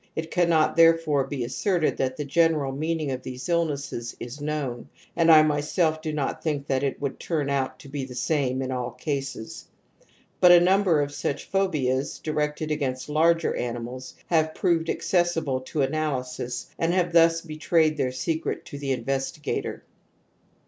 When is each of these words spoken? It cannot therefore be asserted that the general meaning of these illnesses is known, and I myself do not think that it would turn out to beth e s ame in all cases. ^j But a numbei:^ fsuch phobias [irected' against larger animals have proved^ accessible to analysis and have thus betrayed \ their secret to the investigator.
It 0.15 0.31
cannot 0.31 0.75
therefore 0.77 1.25
be 1.25 1.43
asserted 1.43 1.97
that 1.97 2.17
the 2.17 2.25
general 2.25 2.71
meaning 2.71 3.11
of 3.11 3.21
these 3.21 3.47
illnesses 3.47 4.15
is 4.19 4.41
known, 4.41 4.89
and 5.15 5.29
I 5.31 5.43
myself 5.43 6.01
do 6.01 6.11
not 6.11 6.41
think 6.41 6.65
that 6.65 6.81
it 6.81 6.99
would 6.99 7.19
turn 7.19 7.51
out 7.51 7.77
to 7.81 7.87
beth 7.87 8.09
e 8.09 8.13
s 8.13 8.31
ame 8.31 8.63
in 8.63 8.71
all 8.71 8.89
cases. 8.89 9.65
^j 10.03 10.07
But 10.41 10.53
a 10.53 10.59
numbei:^ 10.59 11.05
fsuch 11.05 11.41
phobias 11.45 12.19
[irected' 12.25 12.71
against 12.71 13.09
larger 13.09 13.55
animals 13.55 14.15
have 14.25 14.55
proved^ 14.55 14.89
accessible 14.89 15.59
to 15.69 15.83
analysis 15.83 16.67
and 16.79 16.95
have 16.95 17.13
thus 17.13 17.41
betrayed 17.41 17.95
\ 17.97 17.97
their 17.97 18.11
secret 18.11 18.65
to 18.65 18.79
the 18.79 18.93
investigator. 18.93 19.83